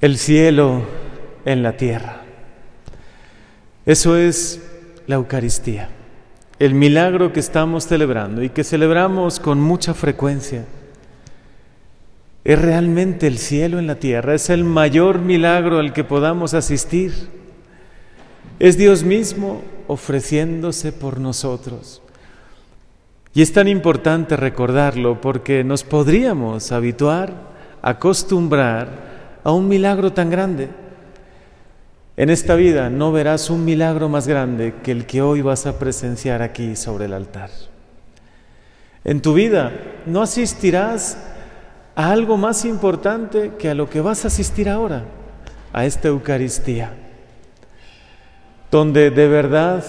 [0.00, 0.82] el cielo
[1.44, 2.22] en la tierra.
[3.84, 4.62] Eso es
[5.06, 5.90] la Eucaristía,
[6.58, 10.64] el milagro que estamos celebrando y que celebramos con mucha frecuencia.
[12.44, 17.12] Es realmente el cielo en la tierra, es el mayor milagro al que podamos asistir.
[18.58, 22.00] Es Dios mismo ofreciéndose por nosotros.
[23.34, 27.34] Y es tan importante recordarlo porque nos podríamos habituar,
[27.82, 29.09] acostumbrar
[29.44, 30.68] a un milagro tan grande.
[32.16, 35.78] En esta vida no verás un milagro más grande que el que hoy vas a
[35.78, 37.50] presenciar aquí sobre el altar.
[39.04, 39.72] En tu vida
[40.06, 41.16] no asistirás
[41.94, 45.04] a algo más importante que a lo que vas a asistir ahora,
[45.72, 46.92] a esta Eucaristía,
[48.70, 49.84] donde de verdad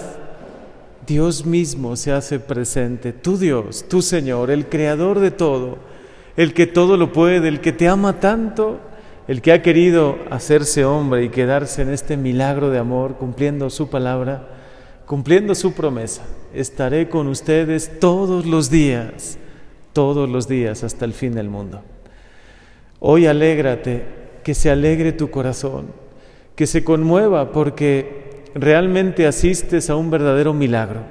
[1.05, 5.77] Dios mismo se hace presente, tu Dios, tu Señor, el Creador de todo,
[6.37, 8.79] el que todo lo puede, el que te ama tanto,
[9.31, 13.89] el que ha querido hacerse hombre y quedarse en este milagro de amor, cumpliendo su
[13.89, 14.45] palabra,
[15.05, 16.23] cumpliendo su promesa.
[16.53, 19.37] Estaré con ustedes todos los días,
[19.93, 21.81] todos los días hasta el fin del mundo.
[22.99, 24.03] Hoy alégrate,
[24.43, 25.85] que se alegre tu corazón,
[26.53, 31.03] que se conmueva porque realmente asistes a un verdadero milagro.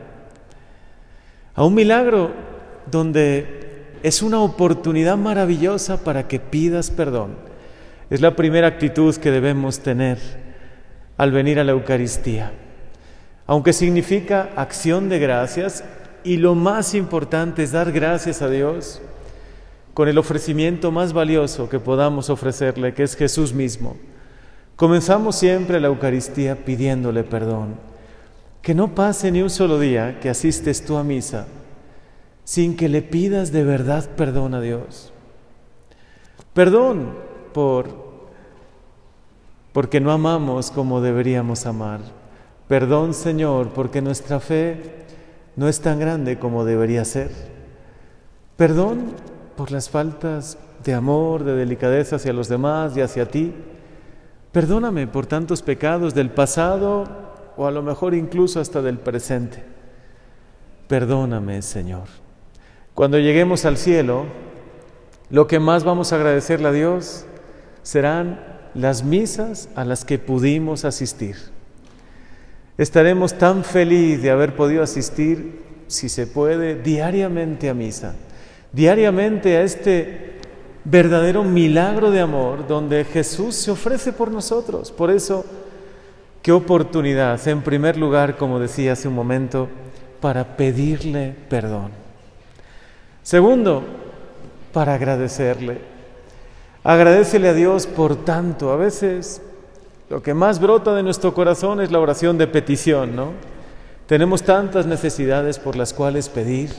[1.55, 2.33] A un milagro
[2.91, 7.49] donde es una oportunidad maravillosa para que pidas perdón.
[8.11, 10.19] Es la primera actitud que debemos tener
[11.17, 12.51] al venir a la Eucaristía.
[13.47, 15.85] Aunque significa acción de gracias
[16.25, 19.01] y lo más importante es dar gracias a Dios
[19.95, 23.97] con el ofrecimiento más valioso que podamos ofrecerle, que es Jesús mismo.
[24.75, 27.77] Comenzamos siempre la Eucaristía pidiéndole perdón.
[28.61, 31.47] Que no pase ni un solo día que asistes tú a misa
[32.43, 35.13] sin que le pidas de verdad perdón a Dios.
[36.53, 38.11] Perdón por
[39.73, 42.01] porque no amamos como deberíamos amar.
[42.67, 45.05] Perdón, Señor, porque nuestra fe
[45.57, 47.31] no es tan grande como debería ser.
[48.57, 49.13] Perdón
[49.57, 53.55] por las faltas de amor, de delicadeza hacia los demás y hacia ti.
[54.53, 57.05] Perdóname por tantos pecados del pasado
[57.57, 59.63] o a lo mejor incluso hasta del presente.
[60.89, 62.09] Perdóname, Señor.
[62.95, 64.25] Cuando lleguemos al cielo,
[65.31, 67.27] lo que más vamos a agradecerle a Dios
[67.83, 68.41] serán
[68.75, 71.37] las misas a las que pudimos asistir.
[72.79, 78.15] Estaremos tan felices de haber podido asistir, si se puede, diariamente a misa,
[78.73, 80.31] diariamente a este
[80.85, 84.93] verdadero milagro de amor donde Jesús se ofrece por nosotros.
[84.93, 85.45] Por eso,
[86.43, 89.69] qué oportunidad, en primer lugar, como decía hace un momento,
[90.21, 91.91] para pedirle perdón.
[93.23, 93.83] Segundo,
[94.73, 96.00] para agradecerle.
[96.83, 98.73] Agradecele a Dios por tanto.
[98.73, 99.43] A veces
[100.09, 103.33] lo que más brota de nuestro corazón es la oración de petición, ¿no?
[104.07, 106.71] Tenemos tantas necesidades por las cuales pedir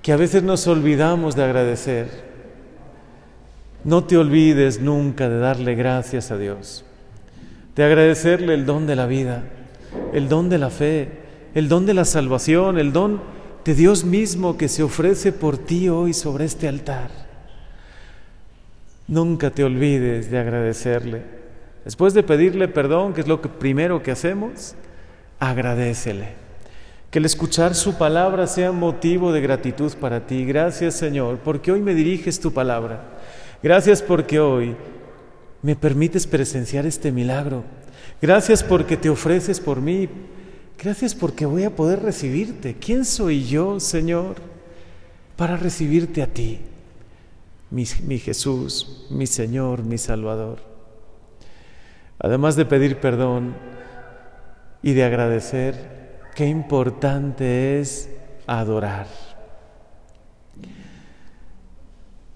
[0.00, 2.06] que a veces nos olvidamos de agradecer.
[3.82, 6.84] No te olvides nunca de darle gracias a Dios,
[7.74, 9.42] de agradecerle el don de la vida,
[10.12, 11.08] el don de la fe,
[11.54, 13.20] el don de la salvación, el don
[13.64, 17.23] de Dios mismo que se ofrece por ti hoy sobre este altar.
[19.06, 21.22] Nunca te olvides de agradecerle.
[21.84, 24.74] Después de pedirle perdón, que es lo primero que hacemos,
[25.38, 26.28] agradecele.
[27.10, 30.44] Que el escuchar su palabra sea motivo de gratitud para ti.
[30.46, 33.04] Gracias Señor, porque hoy me diriges tu palabra.
[33.62, 34.74] Gracias porque hoy
[35.62, 37.64] me permites presenciar este milagro.
[38.22, 40.08] Gracias porque te ofreces por mí.
[40.82, 42.74] Gracias porque voy a poder recibirte.
[42.74, 44.36] ¿Quién soy yo, Señor,
[45.36, 46.60] para recibirte a ti?
[47.74, 50.60] Mi, Jesús, mi Señor, mi Salvador.
[52.20, 53.56] Además de pedir perdón
[54.80, 56.04] y de agradecer,
[56.34, 58.10] Qué importante es
[58.48, 59.06] adorar.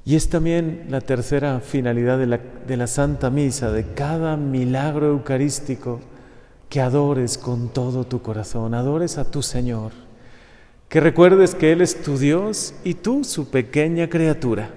[0.05, 5.09] Y es también la tercera finalidad de la, de la, Santa Misa, de cada milagro
[5.09, 6.01] eucarístico,
[6.69, 9.91] que adores con todo tu corazón, adores a tu Señor,
[10.89, 14.71] que recuerdes que Él es tu Dios y tú su pequeña criatura,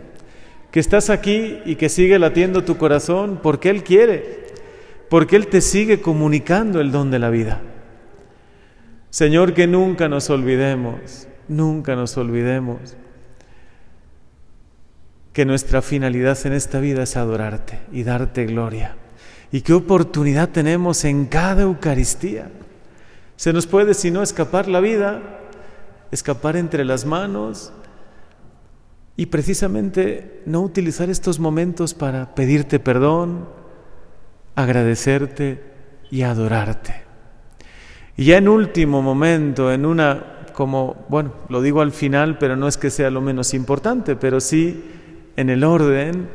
[0.71, 4.47] que estás aquí y que sigue latiendo tu corazón porque Él quiere,
[5.09, 7.61] porque Él te sigue comunicando el don de la vida.
[9.09, 12.95] Señor, que nunca nos olvidemos, nunca nos olvidemos
[15.33, 18.95] que nuestra finalidad en esta vida es adorarte y darte gloria.
[19.51, 22.49] Y qué oportunidad tenemos en cada Eucaristía.
[23.35, 25.21] Se nos puede, si no, escapar la vida,
[26.11, 27.73] escapar entre las manos
[29.15, 33.47] y precisamente no utilizar estos momentos para pedirte perdón,
[34.55, 35.63] agradecerte
[36.09, 37.03] y adorarte.
[38.17, 42.67] Y ya en último momento, en una, como, bueno, lo digo al final, pero no
[42.67, 44.83] es que sea lo menos importante, pero sí
[45.35, 46.29] en el orden,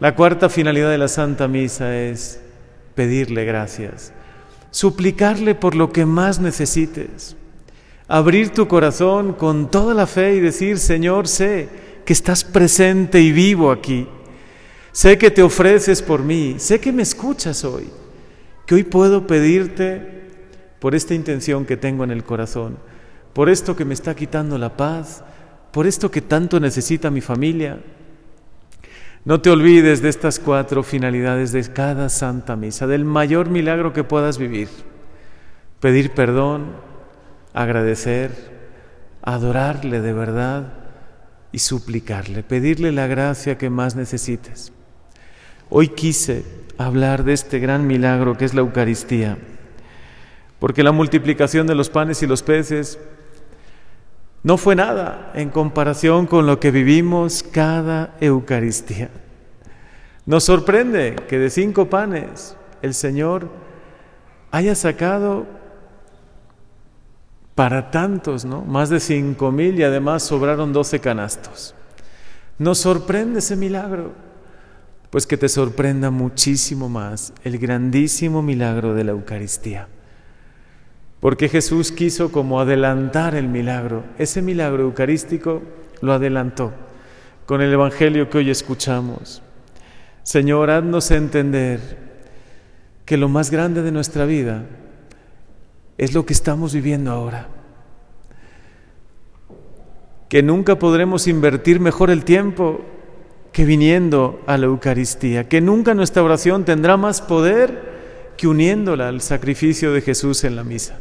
[0.00, 2.40] la cuarta finalidad de la Santa Misa es
[2.94, 4.12] pedirle gracias,
[4.70, 7.36] suplicarle por lo que más necesites,
[8.06, 13.32] abrir tu corazón con toda la fe y decir, Señor, sé que estás presente y
[13.32, 14.08] vivo aquí,
[14.92, 17.90] sé que te ofreces por mí, sé que me escuchas hoy,
[18.64, 20.22] que hoy puedo pedirte
[20.78, 22.78] por esta intención que tengo en el corazón,
[23.34, 25.22] por esto que me está quitando la paz,
[25.70, 27.78] por esto que tanto necesita mi familia.
[29.26, 34.02] No te olvides de estas cuatro finalidades de cada Santa Misa, del mayor milagro que
[34.02, 34.70] puedas vivir.
[35.78, 36.68] Pedir perdón,
[37.52, 38.30] agradecer,
[39.20, 40.87] adorarle de verdad
[41.52, 44.72] y suplicarle, pedirle la gracia que más necesites.
[45.70, 46.44] Hoy quise
[46.76, 49.38] hablar de este gran milagro que es la Eucaristía
[50.58, 52.98] porque la multiplicación de los panes y los peces
[54.42, 59.10] no fue nada en comparación con lo que vivimos cada Eucaristía.
[60.26, 63.48] Nos sorprende que de cinco panes el Señor
[64.50, 65.46] haya sacado
[67.58, 68.62] para tantos, ¿no?
[68.62, 71.74] Más de cinco mil y además sobraron doce canastos.
[72.56, 74.12] Nos sorprende ese milagro,
[75.10, 79.88] pues que te sorprenda muchísimo más el grandísimo milagro de la Eucaristía.
[81.18, 84.04] Porque Jesús quiso como adelantar el milagro.
[84.18, 85.60] Ese milagro eucarístico
[86.00, 86.72] lo adelantó
[87.44, 89.42] con el Evangelio que hoy escuchamos.
[90.22, 91.80] Señor, haznos entender
[93.04, 94.62] que lo más grande de nuestra vida
[95.98, 97.48] es lo que estamos viviendo ahora.
[100.30, 102.80] Que nunca podremos invertir mejor el tiempo
[103.52, 105.48] que viniendo a la Eucaristía.
[105.48, 110.64] Que nunca nuestra oración tendrá más poder que uniéndola al sacrificio de Jesús en la
[110.64, 110.98] misa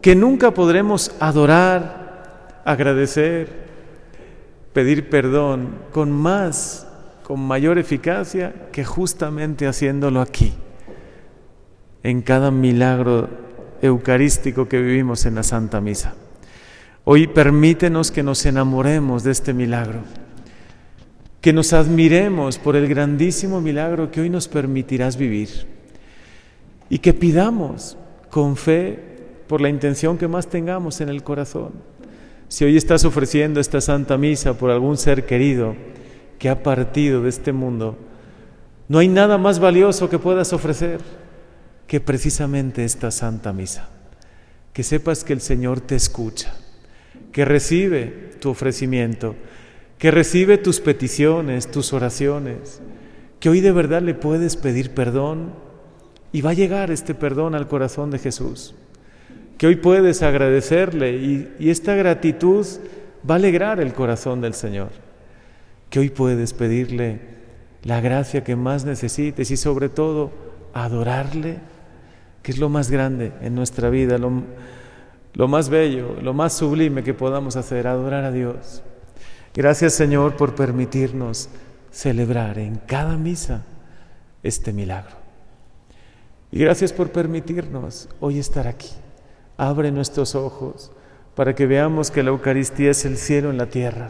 [0.00, 3.48] que nunca podremos adorar, agradecer,
[4.72, 6.86] pedir perdón con más,
[7.24, 10.54] con mayor eficacia que justamente haciéndolo aquí,
[12.02, 13.28] en cada milagro
[13.82, 16.14] eucarístico que vivimos en la Santa Misa.
[17.04, 20.00] Hoy permítenos que nos enamoremos de este milagro,
[21.40, 25.48] que nos admiremos por el grandísimo milagro que hoy nos permitirás vivir
[26.90, 27.96] y que pidamos
[28.30, 28.98] con fe
[29.46, 31.72] por la intención que más tengamos en el corazón.
[32.48, 35.76] Si hoy estás ofreciendo esta Santa Misa por algún ser querido
[36.38, 37.96] que ha partido de este mundo,
[38.88, 41.00] no hay nada más valioso que puedas ofrecer
[41.88, 43.88] que precisamente esta Santa Misa.
[44.72, 46.54] Que sepas que el Señor te escucha,
[47.32, 49.34] que recibe tu ofrecimiento,
[49.98, 52.80] que recibe tus peticiones, tus oraciones,
[53.40, 55.52] que hoy de verdad le puedes pedir perdón
[56.30, 58.76] y va a llegar este perdón al corazón de Jesús
[59.58, 62.64] que hoy puedes agradecerle y, esta gratitud
[63.28, 64.90] va a alegrar el corazón del Señor,
[65.90, 67.20] que hoy puedes pedirle
[67.82, 70.30] la gracia que más necesites y sobre todo
[70.72, 71.58] adorarle,
[72.48, 74.42] que es lo más grande en nuestra vida, lo,
[75.34, 78.82] lo más bello, lo más sublime que podamos hacer, adorar a Dios.
[79.52, 81.50] Gracias Señor por permitirnos
[81.90, 83.66] celebrar en cada misa
[84.42, 85.14] este milagro.
[86.50, 88.92] Y gracias por permitirnos hoy estar aquí.
[89.58, 90.90] Abre nuestros ojos
[91.34, 94.08] para que veamos que la Eucaristía es el cielo en la tierra,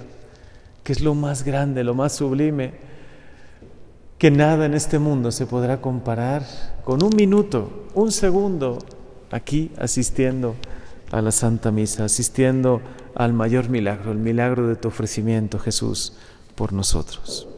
[0.84, 2.74] que es lo más grande, lo más sublime,
[4.18, 6.44] que nada en este mundo se podrá comparar
[6.84, 8.78] con un minuto, un segundo
[9.30, 10.56] aquí asistiendo
[11.10, 12.82] a la Santa Misa, asistiendo
[13.14, 16.14] al mayor milagro, el milagro de tu ofrecimiento, Jesús,
[16.54, 17.48] por nosotros.